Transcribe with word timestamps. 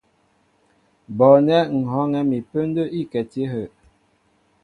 Bɔɔnɛ́ 1.17 1.61
ŋ̀ 1.75 1.85
hɔ́ɔ́ŋɛ́ 1.91 2.21
mi 2.29 2.37
pə́ndə́ 2.49 2.85
íkɛti 2.99 3.41
áhə'. 3.45 3.65